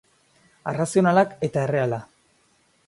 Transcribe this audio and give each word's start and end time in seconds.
Arrazionalak 0.71 1.37
eta 1.49 1.67
erreala 1.69 2.03